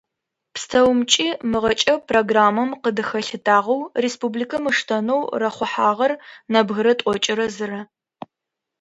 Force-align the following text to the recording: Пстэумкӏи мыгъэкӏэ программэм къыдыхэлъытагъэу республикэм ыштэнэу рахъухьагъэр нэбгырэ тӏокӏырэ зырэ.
Пстэумкӏи 0.53 1.27
мыгъэкӏэ 1.51 1.95
программэм 2.09 2.69
къыдыхэлъытагъэу 2.83 3.89
республикэм 4.03 4.63
ыштэнэу 4.71 5.21
рахъухьагъэр 5.41 6.13
нэбгырэ 6.51 6.93
тӏокӏырэ 6.99 7.45
зырэ. 7.55 7.81